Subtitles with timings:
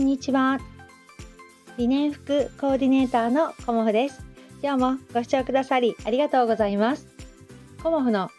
[0.00, 0.58] んにちは。
[1.76, 4.22] 理念服コーディネーターのコモフです。
[4.62, 7.06] 今日もご視聴くださりありがとうございます。
[7.82, 8.30] コモフの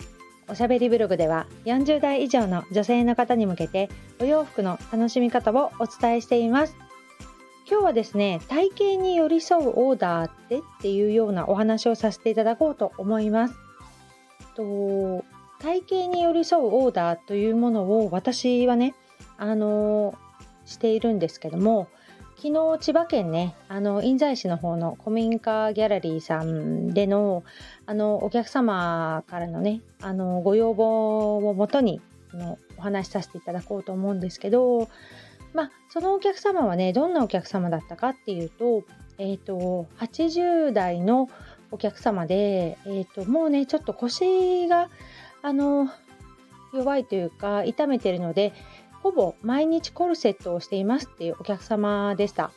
[0.48, 3.90] おしゃべりブログでは40代以上の女性の方に向けて
[4.20, 6.76] お洋服の楽しみ方をお伝えしています。
[7.70, 13.56] 今日はですね体型に寄り添うオーダーってっていうようなお話をさせていただこうと思います。
[14.56, 15.24] と
[15.60, 18.96] 体型に寄り添うオーダーというものを私はね
[19.38, 20.16] あの
[20.72, 21.88] しているんですけども
[22.38, 27.44] 昨日千葉県ねあの印西市の方の古民家ギャラリーさんでの
[27.86, 32.02] あのお客様からのねあのご要望をもとに
[32.34, 34.90] のお話しさせていただこうと思うんですけど
[35.54, 38.84] まあそのお客様はねどんなお客様だったかっていうと
[39.18, 41.30] え、ー、と80代の
[41.70, 44.90] お客様で、えーと、もうねちょっと腰が
[45.42, 45.90] あの
[46.74, 48.54] 弱いというか痛めてるので
[49.04, 52.52] ほぼ毎日コルセットをしていますっていうお客様でした。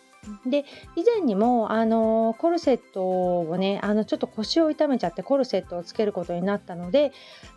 [0.47, 0.65] で
[0.97, 7.13] 以前にもあのコルセットをねあのちょっと腰を痛めちゃってコルセットをつけることになったので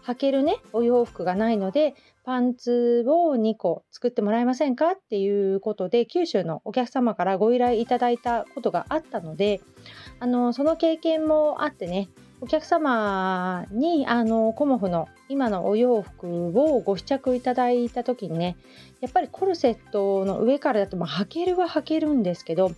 [0.05, 9.61] 履けるねお洋服がないのでパンツを2個作ってもらえませんかっていうことで九州のお客様からご依頼いただいたことがあったので
[10.19, 18.57] あのその経験もあってねお客様にあのコモフの今のお洋服をご試着いただいた時にね
[19.01, 22.71] やっぱりコルセットの上からだと、まあ、履けるは履けるんですけど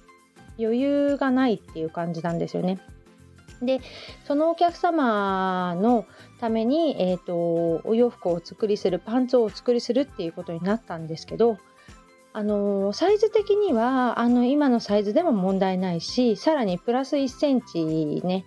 [0.57, 2.79] 余裕がないっていう感じなんですよね。
[3.61, 3.81] で
[4.25, 6.05] そのお客様の
[6.39, 11.57] ために、えーと、お洋服をお作りするパンツをお作りするっていうことになったんですけど
[12.31, 17.83] あのサイズ的にはあの今のサイズでも問題ないしさらにプラス1センチ
[18.23, 18.45] ね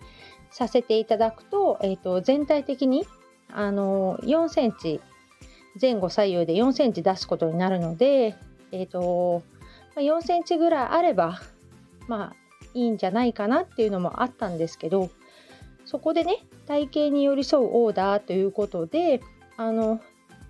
[0.53, 3.07] させていただくと,、えーと、全体的に
[3.53, 5.01] あの4センチ
[5.81, 8.37] 前後左右で4センチ出すことになるので、
[8.71, 9.43] えーと
[9.97, 11.41] 4センチぐらいあれば
[12.09, 12.37] まあ
[12.75, 15.11] いいんじゃないかなっていうのもあったんですけど
[15.85, 19.21] そこでね体型に寄り添うオーダーということで
[19.57, 20.01] あの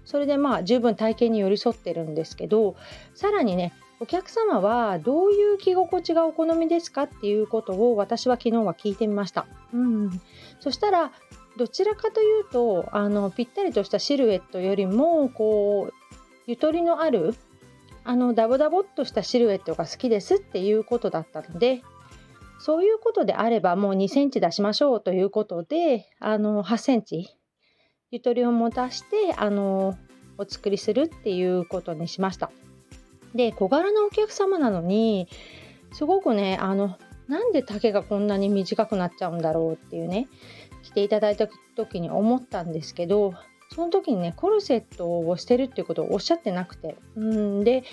[0.05, 2.77] それでまあ十分体型に寄り添ってるんですけど
[3.15, 9.47] さらにねお客様はどういう着心地がお好みですかっていうことを私は昨日は聞いてみました。
[9.73, 10.21] うん、
[10.59, 11.13] そしたら
[11.57, 15.95] どちらかというとあのぴったりとしたシルエットよりもこう
[16.49, 17.37] ゆとりのある
[18.03, 21.83] あのダボダボっとしたシルエットが好きですっていうことだったので
[22.59, 27.29] そういうことであればもう2センチ出しましょうということであの8センチ
[28.11, 29.97] ゆとりを持たしてあの
[30.39, 32.51] お作りするっていうことにしました。
[33.35, 35.29] で小柄なお客様なのに
[35.93, 36.99] すごくねあの
[37.29, 40.29] なんで丈がこんなに短くなっちゃうんだろうっていうね
[40.83, 43.35] 来ていただいた時に思ったんですけど
[43.75, 47.85] その時にねコルセットをしてるっていうことをおっしゃってなくてうんで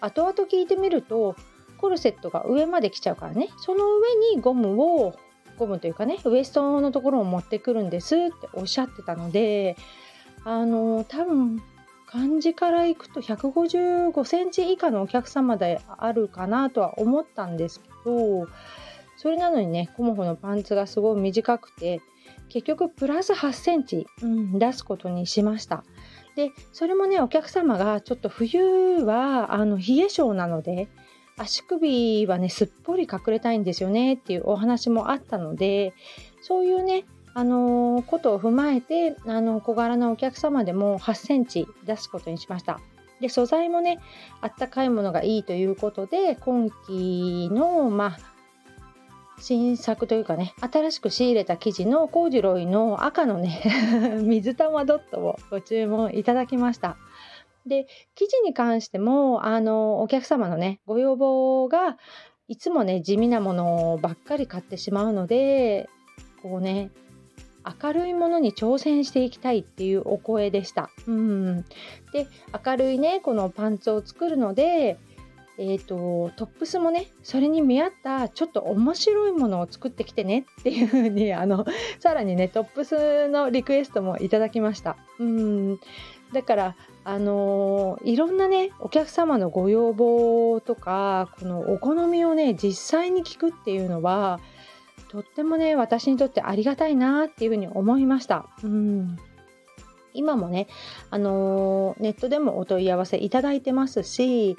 [0.00, 1.36] 後々聞いてみると
[1.78, 5.14] コルセットが上まで来ちゃうからねその上にゴムを
[5.58, 9.76] ゴムというかねウエストのところを持ってくるんですっておっしゃってたので
[10.44, 11.62] あの多分
[12.10, 18.48] 漢字からいくと155センチ以下のお客様であるかなとは思ったんですけど
[19.18, 22.00] それなのにねコモフのパンツがすごい短くて
[22.48, 25.84] 結局プラス8センチ、うん、出すことにしました。
[26.34, 30.88] でそれもねお客様がちょっと冬はあの冷え性なので
[31.36, 35.94] 足首はねすっぽり隠れたいんですよねっていうお話もあったので
[36.40, 42.80] そういうねあのことを踏まえてあの小柄なお客様でも8センチ出すことにしました。
[43.20, 43.98] で素材もね
[44.40, 48.18] あったかいものがいいということで今季のまあ
[49.40, 53.62] 新作というかね新しく仕入れた生地のコーデュロイの赤のね
[54.22, 56.96] 水玉ドットをご注文いただきました。
[57.66, 61.98] で生地に関してもあのお客様のねご要望が
[62.48, 65.88] いつもね地味なものばっかり買ってしまうので
[66.42, 66.90] こうね
[67.82, 70.90] 明るいものに挑戦していきたいっていうお声でした。
[71.06, 71.62] うん、
[72.12, 72.26] で
[72.64, 74.98] 明るいねこのパンツを作るので、
[75.58, 81.66] えーと、トップスもねそれに見合ったちょっと面白いものを作ってきてねっていう風にあの
[81.98, 84.96] さらにねトップスのリクエストもいただきました。
[85.18, 85.80] うん
[86.32, 94.40] だからあのー、いろんなねお客様のご要望とかこのお好みをね実際に聞くっていうのは
[95.08, 98.46] とってもね私にとってありがたいなっていうふうに思いました。
[98.62, 99.18] うん
[100.14, 100.66] 今もね、
[101.10, 104.56] あのー、ネットでもお問い合わせいただいてますし、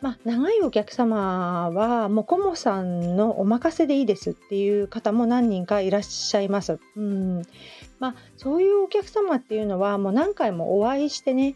[0.00, 6.80] まあ、長いお客様はもうコモさんのお任せでいいですっていう方も何人かいらっしゃいます。
[6.96, 7.42] うん
[8.00, 11.54] まあ、そういうお客様っていうのはもう何回もお会いしてね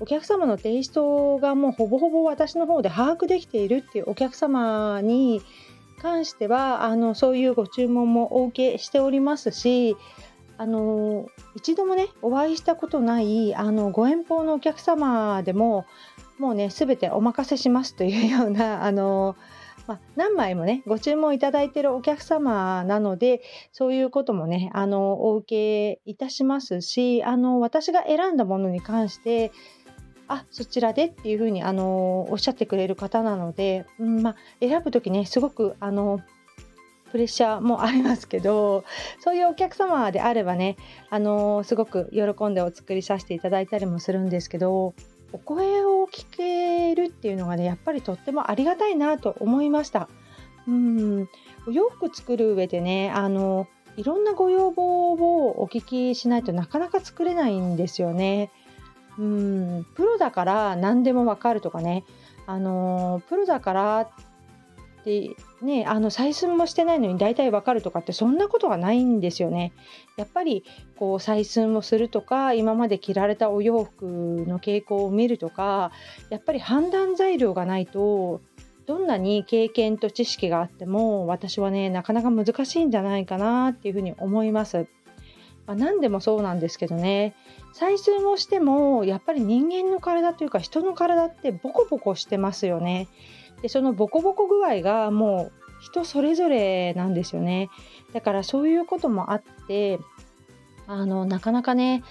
[0.00, 5.42] お客様のテイストがもうほぼほぼ私の方で把握できているっていうお客様に
[5.98, 9.96] 関してはあのそういうご注文もお受けしておりますし
[10.56, 15.86] あの一度もねお会いしたことないあのご遠方のお客様でも
[16.38, 19.36] もうね全てお任せしますというような あの
[19.86, 23.40] まあ、何枚もねご注文いただいているお客様なので
[23.72, 29.50] そういうこともねあのお受けいたしますしあの私が選んだものに関して
[30.28, 36.20] あそちらでっていうふうにあのおっしゃってくれる方なので、うんまあ、選ぶ時ねすごくあの
[37.10, 38.84] プレッシャーもありますけど
[39.20, 40.76] そういうお客様であればね
[41.08, 44.94] あのすごく喜んでお作りさせていただいたりもするんですけど
[45.32, 50.08] お声を聞けるっていうのがねやっぱりとってもありがたいなと思いました。
[50.66, 51.28] うん
[51.66, 53.66] お洋服作る上でねあの
[53.96, 58.50] いろんなご要望をお聞きしないとなかなか作れないんですよね。
[59.18, 62.04] うんプロだから何でもわかるとかね
[62.46, 64.10] あのプロだから
[65.04, 65.30] で
[65.62, 69.72] ねあの採寸もしてないのに大体わかるとかってそんなことがないんですよね。
[70.16, 70.64] やっぱり
[70.96, 75.92] こう採寸をするとか今まで着られたお洋服の傾向を見るとか
[76.30, 78.40] やっぱり判断材料がないと
[78.86, 84.86] どんなに経験と知識があっても私はねなかなか難しいんじゃないかなっていうふうに思います。
[85.68, 87.36] まあ、何でもそうなんですけどね
[87.74, 93.06] 採寸をしてもやっぱり人間の体というか人の体ってボコボコしてますよね。
[93.60, 97.70] でそのボコボコ具合がもう人それぞれなんですよね
[98.12, 99.98] だからそういうこともあって
[100.86, 102.02] あのなかなかね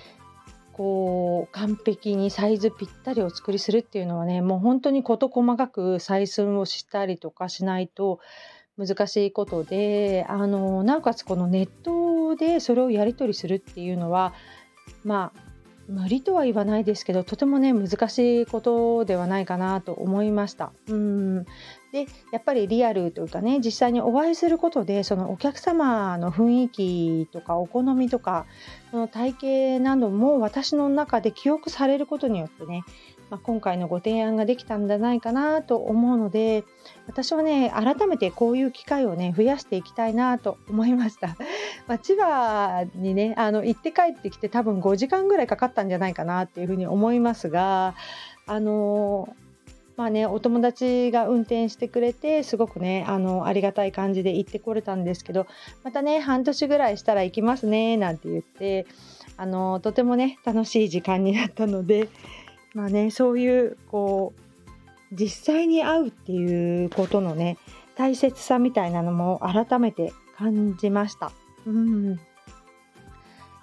[0.73, 8.19] こう完璧にサイズぴったりお作りするっていうのはねもう本当に事細かく採寸をしたりとかしないと
[8.77, 14.33] 難しいことであのなおかつこのネットでそれをやり取りするっていうのは
[15.03, 15.47] まあ
[15.87, 20.73] 無理とは言わないですけどとてもね難しいことではないかなと思いました。
[20.87, 21.45] うん
[21.93, 28.45] でやっぱりリアルというかね実際にお会いすることでそのお客様の雰囲気とかお好みとか
[28.91, 32.83] その体型なども私の中で記憶されることによってね
[33.29, 36.63] まあ、今回のご提案ができたんじゃないかなと思うので
[37.07, 41.35] 私はね改めてこういう機会をね増やしていきたいなと思いました、
[41.87, 47.95] まあ、千葉にねあの行って帰ってきて多分5時間ぐらいかかったんじゃないかなっていうふうに思いますが
[48.45, 49.35] あの
[49.97, 55.47] まあね、お友達が運転してくれてすごくねあのありがたい感じで行ってこれたんですけど
[55.83, 58.85] またね半年ぐらいしたら行きますねなんて言って
[59.37, 62.09] あのとてもね楽しい時間になったので
[62.73, 67.57] まあねそういうこう実際に会うっていうことのね
[67.95, 71.31] 大切さみたいなのも改めて感じました。
[71.65, 72.19] うん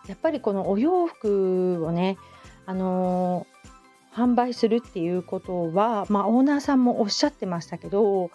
[0.07, 2.19] やっぱりこのお洋服をね、
[2.67, 8.31] あのー、販売するっていうことは、まあ、オーナーさんもおっしゃってましたけど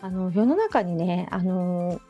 [0.00, 2.00] あの世の中にね、あのー、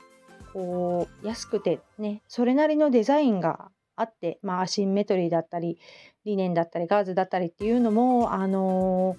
[0.52, 5.78] こう安くてねそれなりのデザインがあって、まあ、アシンメトリーだったり
[6.24, 9.16] リネンだったりガーゼだったりっていうのも、あの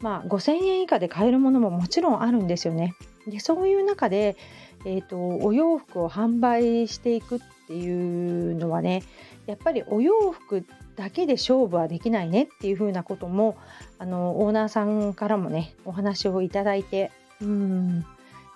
[0.00, 2.94] ー、まあ、5,000円以下で買えるものももちろんあるんですよね。
[3.26, 4.36] でそういう中で、
[4.84, 9.02] えーと、お洋服を販売していくっていうのはね
[9.46, 10.64] やっぱりお洋服
[10.96, 13.56] だけで勝負はできないねっていうふうなことも
[13.98, 17.10] あのオーナーさんからもねお話をいただいて
[17.40, 18.04] うん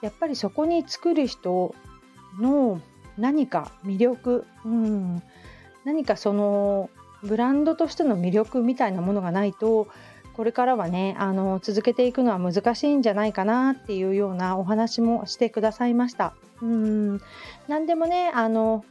[0.03, 1.75] やっぱりそこに作る人
[2.39, 2.81] の
[3.17, 5.23] 何か魅力、うん、
[5.85, 6.91] 何かその
[7.25, 9.89] ブランドとしての魅力みたいなものがないと
[10.35, 16.35] これからはねあの続けていくのは難しいんじゃないかなっていうようなお話もしてくださいました。
[16.61, 17.21] うん
[17.69, 18.85] 何でもねあの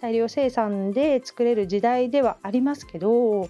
[0.00, 3.48] 大量生産で作れる時代ではありますけど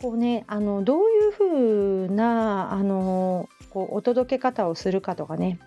[0.00, 5.58] こうねあのどういうふうなあのこうお届け方をするかとかね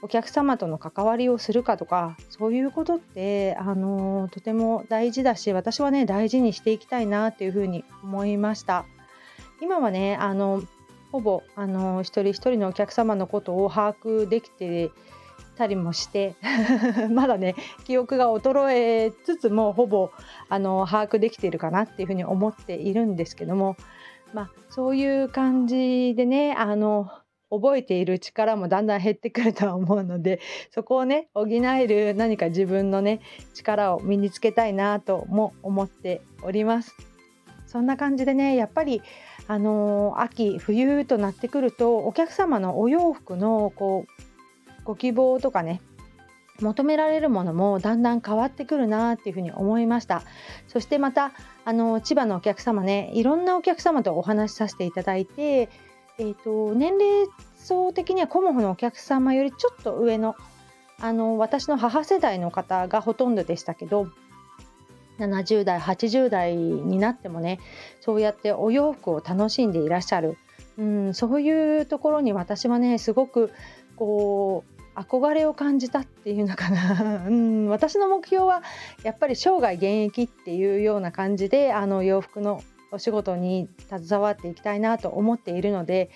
[0.00, 8.84] お客様との関わりをするかとかそういうことってあのとても大事だし私はね大事にしていきたいなっていうふうに思いました。
[9.60, 10.62] 今はねあの
[11.10, 14.90] ほぼあの一人一人のお客様のことを把握できて
[15.56, 16.36] たりもして
[17.10, 20.10] まだね記憶が衰えつつもほぼ
[20.48, 23.76] あの把握できているかなっていうふうに思っているんですけども
[24.32, 27.10] まあそういう感じでねあの
[27.50, 30.40] 覚えている力もだんだん減ってくるとは思うので
[30.70, 33.20] そこをね補える何か自分のね
[33.54, 36.94] 力を身につけたいなとも思っております。
[37.66, 39.02] そんな感じでねやっぱり
[39.46, 45.82] あのー、秋冬となってくるとお客様のお洋服のこうご希望とかね
[46.60, 50.22] 求められるものもだんだん変わってくるなっていうふうに思いました
[50.66, 51.32] そしてまた
[51.64, 55.68] あの千葉のお客様ねいろんなお客様とお話しさせていただいて、
[56.18, 60.36] えーと、年齢層的にはコモフのお客様よりちょっと上の
[61.00, 64.08] あの私の母世代の方がほとんどでしたけど
[65.20, 67.60] 70代80代になってもね
[68.00, 70.36] そうやってお洋服を楽しんでいらっしゃる、
[70.76, 73.52] うん、そういうところに私はねすごく
[73.94, 78.64] こう憧れを感じたっていうのかな、 うん、私の目標は
[79.04, 86.10] やっぱり生涯現役っていうような感じであの洋服のお仕事に携わっていきたいなと思っているので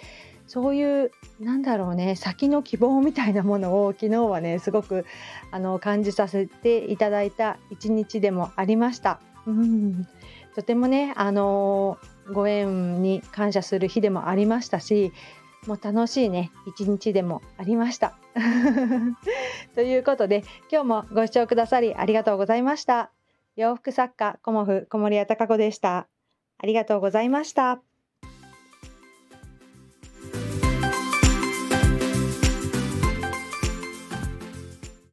[0.47, 1.11] そういう
[1.41, 5.07] なんだろうね先の希望みたいなものを昨日はねすごく
[5.51, 9.21] あの感じさせていただいた一日でもありました。
[9.47, 10.07] うん
[10.55, 11.99] とてもね、あの
[12.31, 15.13] ご縁に感謝する日でもありましたし
[15.67, 18.19] もう楽しいね一日でもありました。
[19.75, 23.11] ということで今日もご視聴くださりありがとうございました。
[23.57, 26.12] 洋服作家コモフ小森屋隆子でした。
[26.63, 27.83] ありがとうございました。